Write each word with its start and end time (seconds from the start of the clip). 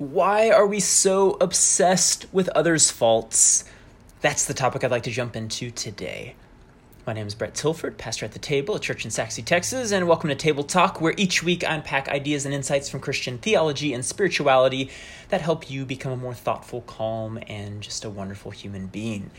Why 0.00 0.48
are 0.48 0.66
we 0.66 0.80
so 0.80 1.36
obsessed 1.42 2.24
with 2.32 2.48
others' 2.54 2.90
faults? 2.90 3.64
That's 4.22 4.46
the 4.46 4.54
topic 4.54 4.82
I'd 4.82 4.90
like 4.90 5.02
to 5.02 5.10
jump 5.10 5.36
into 5.36 5.70
today. 5.70 6.36
My 7.06 7.12
name 7.12 7.26
is 7.26 7.34
Brett 7.34 7.54
Tilford, 7.54 7.98
pastor 7.98 8.24
at 8.24 8.32
the 8.32 8.38
table 8.38 8.74
at 8.74 8.80
Church 8.80 9.04
in 9.04 9.10
Sachse, 9.10 9.44
Texas, 9.44 9.92
and 9.92 10.08
welcome 10.08 10.30
to 10.30 10.34
Table 10.34 10.64
Talk, 10.64 11.02
where 11.02 11.12
each 11.18 11.42
week 11.42 11.64
I 11.64 11.74
unpack 11.74 12.08
ideas 12.08 12.46
and 12.46 12.54
insights 12.54 12.88
from 12.88 13.00
Christian 13.00 13.36
theology 13.36 13.92
and 13.92 14.02
spirituality 14.02 14.88
that 15.28 15.42
help 15.42 15.70
you 15.70 15.84
become 15.84 16.12
a 16.12 16.16
more 16.16 16.32
thoughtful, 16.32 16.80
calm, 16.80 17.38
and 17.46 17.82
just 17.82 18.02
a 18.02 18.08
wonderful 18.08 18.52
human 18.52 18.86
being. 18.86 19.30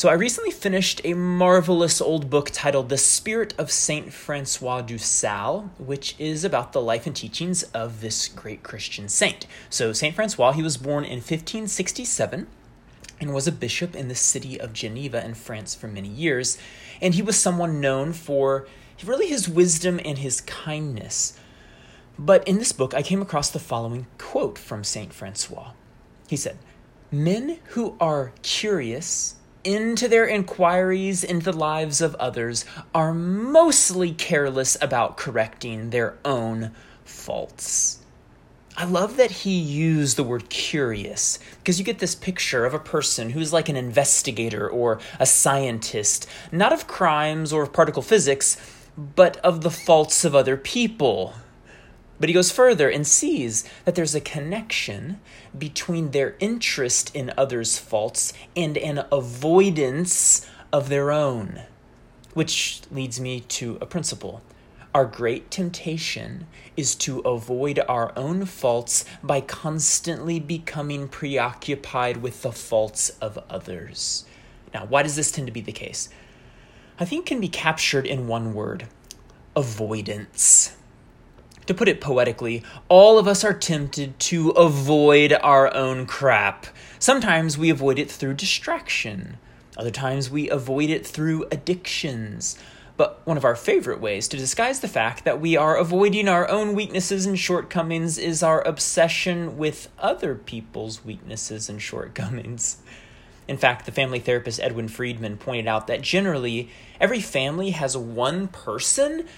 So, 0.00 0.08
I 0.08 0.14
recently 0.14 0.50
finished 0.50 1.02
a 1.04 1.12
marvelous 1.12 2.00
old 2.00 2.30
book 2.30 2.48
titled 2.50 2.88
The 2.88 2.96
Spirit 2.96 3.52
of 3.58 3.70
Saint 3.70 4.14
Francois 4.14 4.80
de 4.80 4.98
Sales, 4.98 5.68
which 5.76 6.16
is 6.18 6.42
about 6.42 6.72
the 6.72 6.80
life 6.80 7.06
and 7.06 7.14
teachings 7.14 7.64
of 7.74 8.00
this 8.00 8.26
great 8.26 8.62
Christian 8.62 9.10
saint. 9.10 9.44
So, 9.68 9.92
Saint 9.92 10.14
Francois, 10.14 10.52
he 10.52 10.62
was 10.62 10.78
born 10.78 11.04
in 11.04 11.18
1567 11.18 12.46
and 13.20 13.34
was 13.34 13.46
a 13.46 13.52
bishop 13.52 13.94
in 13.94 14.08
the 14.08 14.14
city 14.14 14.58
of 14.58 14.72
Geneva 14.72 15.22
in 15.22 15.34
France 15.34 15.74
for 15.74 15.86
many 15.86 16.08
years. 16.08 16.56
And 17.02 17.14
he 17.14 17.20
was 17.20 17.36
someone 17.36 17.78
known 17.78 18.14
for 18.14 18.66
really 19.04 19.26
his 19.26 19.50
wisdom 19.50 20.00
and 20.02 20.16
his 20.16 20.40
kindness. 20.40 21.38
But 22.18 22.48
in 22.48 22.56
this 22.56 22.72
book, 22.72 22.94
I 22.94 23.02
came 23.02 23.20
across 23.20 23.50
the 23.50 23.58
following 23.58 24.06
quote 24.16 24.56
from 24.56 24.82
Saint 24.82 25.12
Francois. 25.12 25.72
He 26.26 26.38
said, 26.38 26.56
Men 27.12 27.58
who 27.72 27.98
are 28.00 28.32
curious 28.40 29.34
into 29.64 30.08
their 30.08 30.26
inquiries 30.26 31.22
into 31.24 31.50
the 31.50 31.56
lives 31.56 32.00
of 32.00 32.14
others 32.16 32.64
are 32.94 33.12
mostly 33.12 34.12
careless 34.12 34.76
about 34.80 35.16
correcting 35.16 35.90
their 35.90 36.16
own 36.24 36.72
faults. 37.04 37.98
I 38.76 38.84
love 38.84 39.16
that 39.16 39.30
he 39.30 39.58
used 39.58 40.16
the 40.16 40.24
word 40.24 40.48
curious 40.48 41.38
because 41.58 41.78
you 41.78 41.84
get 41.84 41.98
this 41.98 42.14
picture 42.14 42.64
of 42.64 42.72
a 42.72 42.78
person 42.78 43.30
who's 43.30 43.52
like 43.52 43.68
an 43.68 43.76
investigator 43.76 44.68
or 44.68 45.00
a 45.18 45.26
scientist, 45.26 46.26
not 46.50 46.72
of 46.72 46.86
crimes 46.86 47.52
or 47.52 47.62
of 47.62 47.72
particle 47.72 48.02
physics, 48.02 48.56
but 48.96 49.36
of 49.38 49.60
the 49.60 49.70
faults 49.70 50.24
of 50.24 50.34
other 50.34 50.56
people. 50.56 51.34
But 52.20 52.28
he 52.28 52.34
goes 52.34 52.52
further 52.52 52.90
and 52.90 53.06
sees 53.06 53.64
that 53.86 53.94
there's 53.94 54.14
a 54.14 54.20
connection 54.20 55.20
between 55.58 56.10
their 56.10 56.36
interest 56.38 57.10
in 57.16 57.32
others' 57.36 57.78
faults 57.78 58.34
and 58.54 58.76
an 58.76 59.06
avoidance 59.10 60.46
of 60.70 60.90
their 60.90 61.10
own. 61.10 61.62
Which 62.34 62.82
leads 62.92 63.18
me 63.18 63.40
to 63.40 63.78
a 63.80 63.86
principle. 63.86 64.42
Our 64.94 65.06
great 65.06 65.50
temptation 65.50 66.46
is 66.76 66.94
to 66.96 67.20
avoid 67.20 67.80
our 67.88 68.12
own 68.16 68.44
faults 68.44 69.04
by 69.22 69.40
constantly 69.40 70.38
becoming 70.38 71.08
preoccupied 71.08 72.18
with 72.18 72.42
the 72.42 72.52
faults 72.52 73.10
of 73.20 73.38
others. 73.48 74.26
Now, 74.74 74.84
why 74.84 75.02
does 75.02 75.16
this 75.16 75.32
tend 75.32 75.46
to 75.46 75.52
be 75.52 75.60
the 75.60 75.72
case? 75.72 76.08
I 76.98 77.04
think 77.06 77.24
can 77.24 77.40
be 77.40 77.48
captured 77.48 78.06
in 78.06 78.28
one 78.28 78.52
word 78.52 78.88
avoidance. 79.56 80.76
To 81.70 81.74
put 81.74 81.86
it 81.86 82.00
poetically, 82.00 82.64
all 82.88 83.16
of 83.16 83.28
us 83.28 83.44
are 83.44 83.54
tempted 83.54 84.18
to 84.18 84.50
avoid 84.50 85.32
our 85.32 85.72
own 85.72 86.04
crap. 86.04 86.66
Sometimes 86.98 87.56
we 87.56 87.70
avoid 87.70 87.96
it 87.96 88.10
through 88.10 88.34
distraction, 88.34 89.38
other 89.76 89.92
times 89.92 90.28
we 90.28 90.50
avoid 90.50 90.90
it 90.90 91.06
through 91.06 91.46
addictions. 91.52 92.58
But 92.96 93.24
one 93.24 93.36
of 93.36 93.44
our 93.44 93.54
favorite 93.54 94.00
ways 94.00 94.26
to 94.26 94.36
disguise 94.36 94.80
the 94.80 94.88
fact 94.88 95.24
that 95.24 95.40
we 95.40 95.56
are 95.56 95.76
avoiding 95.76 96.26
our 96.26 96.48
own 96.48 96.74
weaknesses 96.74 97.24
and 97.24 97.38
shortcomings 97.38 98.18
is 98.18 98.42
our 98.42 98.66
obsession 98.66 99.56
with 99.56 99.90
other 99.96 100.34
people's 100.34 101.04
weaknesses 101.04 101.68
and 101.68 101.80
shortcomings. 101.80 102.78
In 103.46 103.56
fact, 103.56 103.86
the 103.86 103.92
family 103.92 104.18
therapist 104.18 104.58
Edwin 104.58 104.88
Friedman 104.88 105.36
pointed 105.36 105.68
out 105.68 105.86
that 105.86 106.02
generally 106.02 106.68
every 107.00 107.20
family 107.20 107.70
has 107.70 107.96
one 107.96 108.48
person 108.48 109.28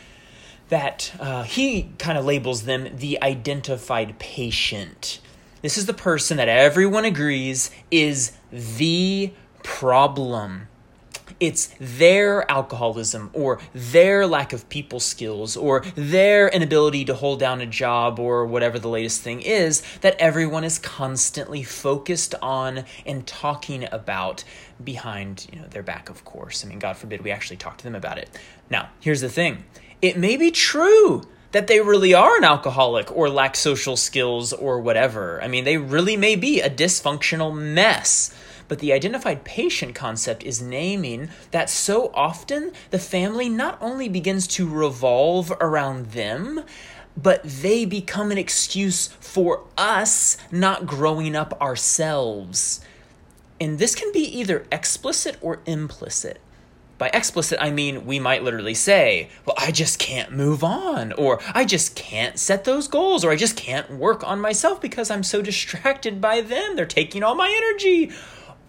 that 0.72 1.12
uh, 1.20 1.42
he 1.42 1.90
kind 1.98 2.16
of 2.16 2.24
labels 2.24 2.62
them 2.62 2.88
the 2.96 3.22
identified 3.22 4.18
patient. 4.18 5.20
This 5.60 5.76
is 5.76 5.84
the 5.84 5.92
person 5.92 6.38
that 6.38 6.48
everyone 6.48 7.04
agrees 7.04 7.70
is 7.90 8.32
the 8.50 9.34
problem. 9.62 10.68
It's 11.42 11.74
their 11.80 12.48
alcoholism 12.48 13.28
or 13.32 13.58
their 13.74 14.28
lack 14.28 14.52
of 14.52 14.68
people 14.68 15.00
skills 15.00 15.56
or 15.56 15.80
their 15.96 16.46
inability 16.48 17.04
to 17.06 17.14
hold 17.14 17.40
down 17.40 17.60
a 17.60 17.66
job 17.66 18.20
or 18.20 18.46
whatever 18.46 18.78
the 18.78 18.86
latest 18.86 19.22
thing 19.22 19.40
is 19.40 19.82
that 20.02 20.14
everyone 20.20 20.62
is 20.62 20.78
constantly 20.78 21.64
focused 21.64 22.36
on 22.40 22.84
and 23.04 23.26
talking 23.26 23.88
about 23.90 24.44
behind 24.84 25.48
you 25.52 25.58
know 25.58 25.66
their 25.66 25.82
back 25.82 26.08
of 26.08 26.24
course. 26.24 26.64
I 26.64 26.68
mean 26.68 26.78
god 26.78 26.96
forbid 26.96 27.22
we 27.22 27.32
actually 27.32 27.56
talk 27.56 27.76
to 27.78 27.82
them 27.82 27.96
about 27.96 28.18
it. 28.18 28.30
Now, 28.70 28.90
here's 29.00 29.20
the 29.20 29.28
thing 29.28 29.64
it 30.00 30.16
may 30.16 30.36
be 30.36 30.52
true 30.52 31.24
that 31.50 31.66
they 31.66 31.80
really 31.80 32.14
are 32.14 32.36
an 32.36 32.44
alcoholic 32.44 33.10
or 33.10 33.28
lack 33.28 33.56
social 33.56 33.96
skills 33.96 34.52
or 34.52 34.80
whatever. 34.80 35.42
I 35.42 35.48
mean, 35.48 35.64
they 35.64 35.76
really 35.76 36.16
may 36.16 36.36
be 36.36 36.60
a 36.60 36.70
dysfunctional 36.70 37.52
mess. 37.52 38.32
But 38.72 38.78
the 38.78 38.94
identified 38.94 39.44
patient 39.44 39.94
concept 39.94 40.44
is 40.44 40.62
naming 40.62 41.28
that 41.50 41.68
so 41.68 42.10
often 42.14 42.72
the 42.88 42.98
family 42.98 43.50
not 43.50 43.76
only 43.82 44.08
begins 44.08 44.46
to 44.46 44.66
revolve 44.66 45.52
around 45.60 46.12
them, 46.12 46.64
but 47.14 47.42
they 47.44 47.84
become 47.84 48.30
an 48.30 48.38
excuse 48.38 49.08
for 49.08 49.64
us 49.76 50.38
not 50.50 50.86
growing 50.86 51.36
up 51.36 51.60
ourselves. 51.60 52.80
And 53.60 53.78
this 53.78 53.94
can 53.94 54.10
be 54.10 54.20
either 54.38 54.64
explicit 54.72 55.36
or 55.42 55.60
implicit. 55.66 56.40
By 57.02 57.10
explicit, 57.12 57.58
I 57.60 57.72
mean 57.72 58.06
we 58.06 58.20
might 58.20 58.44
literally 58.44 58.74
say, 58.74 59.28
Well, 59.44 59.56
I 59.58 59.72
just 59.72 59.98
can't 59.98 60.30
move 60.30 60.62
on, 60.62 61.12
or 61.12 61.40
I 61.52 61.64
just 61.64 61.96
can't 61.96 62.38
set 62.38 62.62
those 62.62 62.86
goals, 62.86 63.24
or 63.24 63.32
I 63.32 63.36
just 63.36 63.56
can't 63.56 63.90
work 63.90 64.22
on 64.26 64.40
myself 64.40 64.80
because 64.80 65.10
I'm 65.10 65.24
so 65.24 65.42
distracted 65.50 66.20
by 66.20 66.40
them. 66.40 66.76
They're 66.76 66.86
taking 66.86 67.22
all 67.22 67.34
my 67.34 67.52
energy. 67.54 68.12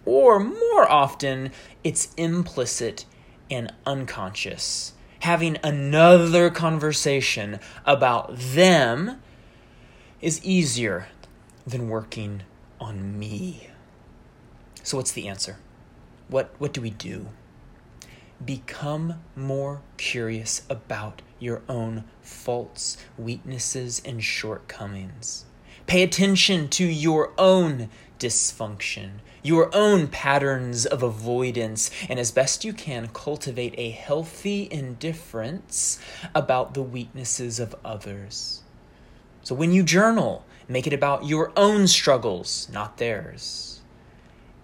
Or 0.05 0.39
more 0.39 0.89
often, 0.89 1.51
it's 1.83 2.13
implicit 2.15 3.05
and 3.49 3.73
unconscious. 3.85 4.93
Having 5.19 5.57
another 5.63 6.49
conversation 6.49 7.59
about 7.85 8.35
them 8.35 9.21
is 10.21 10.43
easier 10.43 11.07
than 11.65 11.87
working 11.87 12.43
on 12.79 13.17
me. 13.17 13.69
So, 14.83 14.97
what's 14.97 15.13
the 15.13 15.27
answer? 15.29 15.57
What, 16.27 16.53
what 16.57 16.73
do 16.73 16.81
we 16.81 16.89
do? 16.89 17.27
Become 18.43 19.21
more 19.35 19.81
curious 19.95 20.63
about 20.69 21.21
your 21.39 21.61
own 21.69 22.03
faults, 22.21 22.97
weaknesses, 23.17 24.01
and 24.03 24.21
shortcomings. 24.21 25.45
Pay 25.87 26.03
attention 26.03 26.69
to 26.69 26.85
your 26.85 27.33
own 27.37 27.89
dysfunction, 28.19 29.19
your 29.41 29.69
own 29.75 30.07
patterns 30.07 30.85
of 30.85 31.03
avoidance, 31.03 31.91
and 32.09 32.19
as 32.19 32.31
best 32.31 32.63
you 32.63 32.73
can, 32.73 33.07
cultivate 33.07 33.75
a 33.77 33.89
healthy 33.91 34.67
indifference 34.71 35.99
about 36.33 36.73
the 36.73 36.83
weaknesses 36.83 37.59
of 37.59 37.75
others. 37.83 38.63
So 39.43 39.53
when 39.53 39.71
you 39.71 39.83
journal, 39.83 40.45
make 40.67 40.87
it 40.87 40.93
about 40.93 41.25
your 41.25 41.51
own 41.57 41.87
struggles, 41.87 42.69
not 42.71 42.97
theirs. 42.97 43.81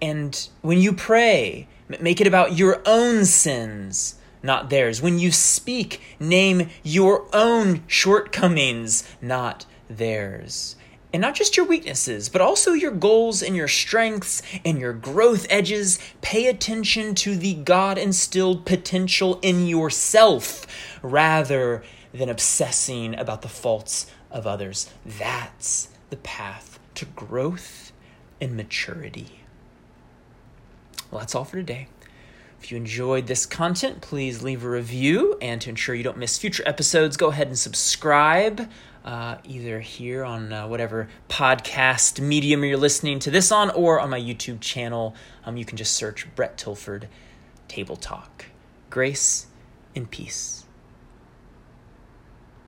And 0.02 0.48
when 0.62 0.80
you 0.80 0.94
pray, 0.94 1.68
Make 2.00 2.22
it 2.22 2.28
about 2.28 2.56
your 2.56 2.84
own 2.86 3.26
sins, 3.26 4.16
not 4.44 4.70
theirs. 4.70 5.02
When 5.02 5.18
you 5.18 5.32
speak, 5.32 6.00
name 6.20 6.70
your 6.84 7.26
own 7.34 7.84
shortcomings, 7.88 9.04
not 9.20 9.66
theirs. 9.90 10.76
And 11.12 11.22
not 11.22 11.34
just 11.34 11.58
your 11.58 11.66
weaknesses, 11.66 12.30
but 12.30 12.42
also 12.42 12.74
your 12.74 12.92
goals 12.92 13.42
and 13.42 13.56
your 13.56 13.68
strengths 13.68 14.44
and 14.64 14.80
your 14.80 14.94
growth 14.94 15.48
edges. 15.50 15.98
Pay 16.22 16.48
attention 16.48 17.16
to 17.16 17.36
the 17.36 17.56
God 17.56 17.98
instilled 17.98 18.66
potential 18.66 19.40
in 19.42 19.66
yourself 19.66 20.68
rather 21.02 21.84
than 22.14 22.30
obsessing 22.30 23.18
about 23.18 23.42
the 23.42 23.50
faults 23.50 24.06
of 24.30 24.46
others. 24.46 24.92
That's 25.04 25.90
the 26.12 26.18
path 26.18 26.80
to 26.96 27.06
growth 27.06 27.92
and 28.40 28.56
maturity. 28.56 29.42
Well, 31.10 31.20
that's 31.20 31.34
all 31.34 31.46
for 31.46 31.58
today. 31.58 31.88
If 32.62 32.72
you 32.72 32.78
enjoyed 32.78 33.28
this 33.28 33.46
content, 33.46 34.02
please 34.02 34.44
leave 34.44 34.64
a 34.64 34.70
review. 34.70 35.38
And 35.42 35.62
to 35.62 35.70
ensure 35.70 35.96
you 35.96 36.04
don't 36.04 36.18
miss 36.18 36.38
future 36.38 36.64
episodes, 36.66 37.16
go 37.16 37.30
ahead 37.30 37.48
and 37.48 37.58
subscribe 37.58 38.70
uh, 39.06 39.38
either 39.44 39.80
here 39.80 40.24
on 40.24 40.52
uh, 40.52 40.68
whatever 40.68 41.08
podcast 41.30 42.20
medium 42.20 42.64
you're 42.64 42.78
listening 42.78 43.20
to 43.20 43.32
this 43.32 43.52
on 43.52 43.70
or 43.72 44.00
on 44.00 44.10
my 44.10 44.20
YouTube 44.20 44.60
channel. 44.60 45.16
Um, 45.46 45.58
you 45.58 45.66
can 45.66 45.78
just 45.78 45.94
search 45.94 46.28
Brett 46.36 46.58
Tilford 46.58 47.08
Table 47.68 47.96
Talk. 47.96 48.46
Grace 48.90 49.48
and 49.96 50.10
peace. 50.12 50.66